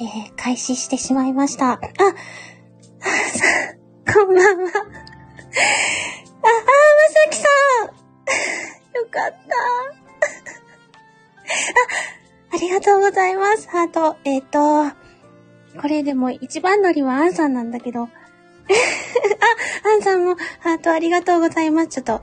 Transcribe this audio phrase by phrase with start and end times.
[0.00, 1.72] えー、開始してしまいました。
[1.72, 1.80] あ、あ、
[4.10, 4.42] こんばんは。
[4.42, 4.72] あ、あ、ま
[7.10, 7.44] さきさ
[7.84, 7.84] ん
[8.96, 9.36] よかった。
[12.54, 13.68] あ、ありがとうございます。
[13.68, 14.16] ハート。
[14.24, 14.96] えっ、ー、と、
[15.78, 18.04] これでも一番乗りはアンさんなんだけど。
[18.08, 18.08] あ、
[19.86, 21.88] アンさんもハートありがとうございます。
[21.88, 22.22] ちょっと。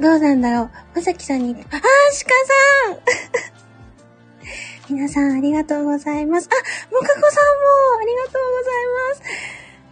[0.00, 0.70] どうなんだろう。
[0.94, 3.53] まさきさんに、あ、あ、鹿さん
[4.88, 6.48] 皆さんありがとうございます。
[6.48, 6.50] あ、
[6.92, 7.22] もかこさんも
[8.00, 9.22] ありがとうございます。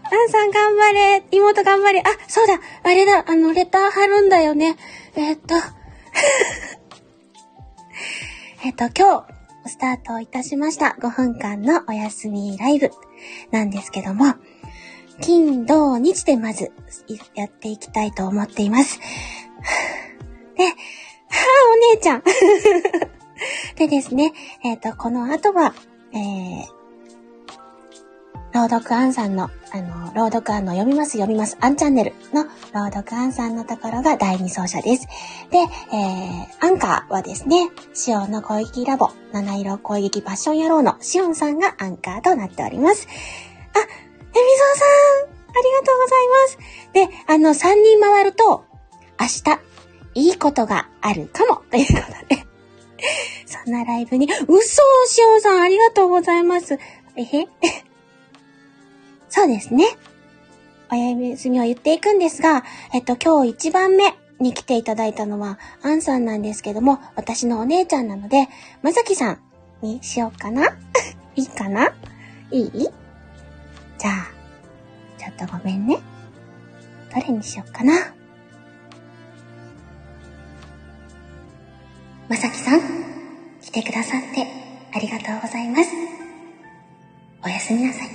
[0.05, 1.24] あんさん頑張れ。
[1.30, 2.00] 妹頑張れ。
[2.00, 2.60] あ、そうだ。
[2.83, 3.24] あれだ。
[3.27, 4.77] あの、レター貼るんだよね。
[5.16, 5.55] えー、っと。
[8.64, 10.97] えっと、今日、スタートいたしました。
[11.00, 12.91] 5分間のお休みライブ
[13.50, 14.34] なんですけども、
[15.22, 16.70] 金、土、日でまず
[17.34, 19.00] やっていきたいと思っています。
[20.56, 20.74] で、 はぁ、
[21.72, 22.22] お姉ちゃん。
[23.76, 24.32] でですね、
[24.64, 25.74] えっ、ー、と、この後は、
[26.12, 26.82] えー、
[28.52, 35.06] 朗読アンさんの、あの、朗読アンの読みます読みますアンチャンネルの朗読アンさんのところが第2走者です。
[35.50, 43.08] で、えー、アンカーはですね、シオンの攻撃ラボ、七色攻撃パッション野郎のシオンさんがアンカーとなっております。
[43.74, 46.58] あ、エミゾーさんありがとうございます。
[46.92, 48.64] で、あの、3人回ると、
[49.18, 49.60] 明日、
[50.14, 51.92] いいことがあるかも、というこ
[52.28, 52.41] とで
[53.47, 56.78] そんなライブに、嘘しおさんありがとうございます。
[57.17, 57.48] えへ
[59.28, 59.84] そうですね。
[60.91, 68.48] お休みを言っていくんですが、えっと、今日1番目に来ていただいたのは、アンさんなんですけども、私のお姉ちゃんなので、
[68.83, 69.39] まさきさん
[69.81, 70.77] にしようかな
[71.34, 71.92] いいかな？
[72.50, 72.70] いい？
[73.98, 74.28] じゃあ、
[75.19, 75.98] ちょっとごめんね。
[77.14, 78.14] どれにしようかな？
[83.73, 84.47] てくださって
[84.95, 85.91] ありがとうございます。
[87.44, 88.09] おやすみなさい。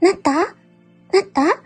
[0.00, 0.32] なった？
[0.32, 1.42] なった？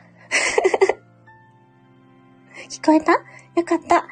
[2.70, 3.12] 聞こえた？
[3.12, 4.06] よかった。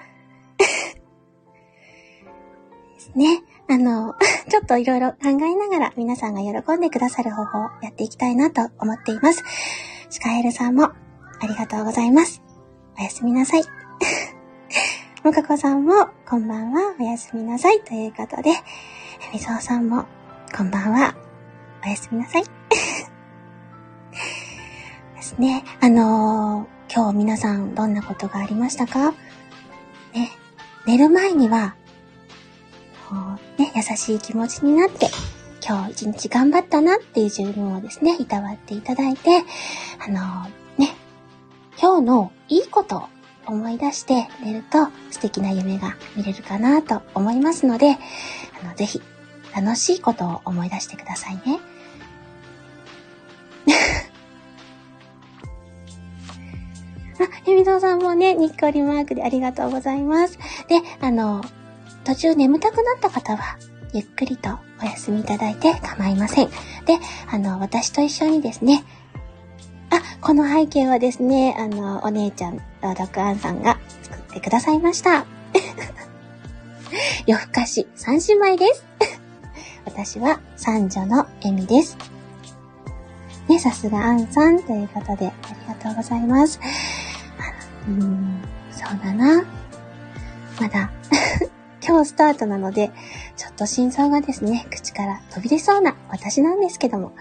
[3.15, 3.43] ね。
[3.71, 4.15] あの、
[4.49, 9.45] ちょっといろいろ考えながら皆さんが喜んでくださる方法をやっていきたいなと思っています。
[10.11, 10.95] シカエルさんもあ
[11.47, 12.43] りがとうございます。
[12.99, 13.63] おやすみなさい。
[15.29, 17.83] もかこさんも、こんばんは、おやすみなさい。
[17.83, 18.51] ということで、
[19.31, 20.07] みぞうさんも、
[20.57, 21.15] こんばんは、
[21.85, 22.45] おやすみなさい。
[25.17, 25.65] ですね。
[25.83, 29.11] あのー、今日皆さんどんなことがありましたか？
[30.15, 30.31] ね、
[30.87, 31.75] 寝る前には、
[33.59, 35.11] ね、優しい気持ちになって、
[35.63, 39.45] 今日一日頑張ったなっていう自分をですね、いたわっていただいて、
[39.99, 40.97] あのー、ね、
[41.79, 43.18] 今日のいいことを
[43.49, 47.97] 思い出して寝ると素敵な夢が見れるかなと思いますので、
[48.63, 49.01] あの、ぜひ
[49.55, 51.59] 楽しいことを思い出してくださいね。
[57.21, 60.39] あ、ヘミゾさんもね、にっこりマークでありがとうございます。
[60.69, 61.43] で、あの、
[62.05, 63.59] 途中眠たくなった方は、
[63.93, 66.49] ゆっくりとお休みいただいて構いません。
[66.49, 66.99] で、
[67.31, 68.85] あの、私と一緒にですね、
[70.29, 75.25] この背景はですね、あの、お姉ちゃん、朗読アンさんが作ってくださいました。
[77.25, 78.85] 夜更かし三姉妹です。
[79.87, 81.97] 私は三女のエミです。
[83.49, 86.61] ね、さすがアンさんということで、ありがとうございます。
[87.89, 89.47] うん、そうだな。
[90.61, 90.91] まだ
[91.83, 92.91] 今日スタートなので、
[93.39, 97.13] ちょっと心臓がですね、口から飛び出そうな私なんですけども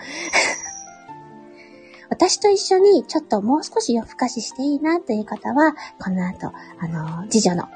[2.18, 7.70] 私と一緒にちょっともう少し夜更かししていいなという方は、この後、あの、次女の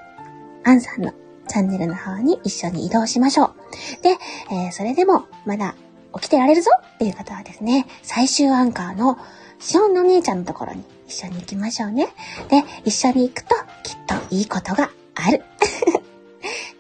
[0.64, 1.14] アンさんの
[1.48, 3.54] チャンネルの方に一緒に移動しましょう。
[4.02, 4.18] で、
[4.50, 5.76] えー、それでもまだ
[6.16, 9.20] 起きてられるぞっていう方はですね、最終アンカーの
[9.60, 12.08] シオンの姉ちゃんのところに一緒に行きましょうね。
[12.50, 13.54] で、一緒に行くと
[13.84, 15.44] きっといいことがある。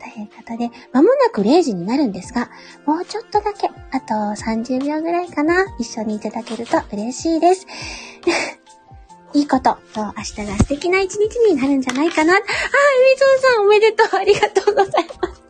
[0.01, 2.50] ということで、まもなく0時になるんですが、
[2.88, 7.68] もうちょっとだけ、あと30秒ぐらいかな、一緒にいただけると嬉しいです。
[9.33, 12.33] いいこと、明日が素敵な一日になるんじゃないかな。
[12.33, 13.25] あ、みぞ
[13.56, 15.42] さんおめでとう、ありがとうございます。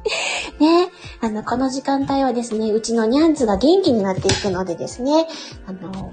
[0.58, 5.28] ねあの、この時間帯はですね、うちのニャンズが元気になっていくのでですね、
[5.66, 6.12] あの、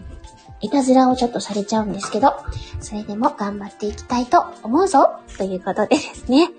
[0.60, 2.34] いたずらをちょっとされちゃうんですけど、
[2.82, 6.50] それでも頑張っていきたいと思うぞということでですね。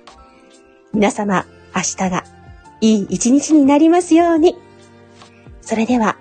[0.93, 2.25] 皆様、明日が
[2.81, 4.57] いい一日になりますように。
[5.61, 6.17] それでは、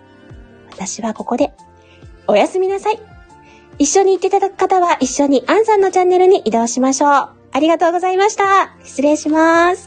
[0.72, 1.54] 私はここで、
[2.28, 3.00] おやすみなさい。
[3.80, 7.30] 一緒に行っていただく方は一緒にアンさんのチャンネルに移動しましょう。
[7.52, 8.76] ありがとうございました。
[8.84, 9.87] 失礼します。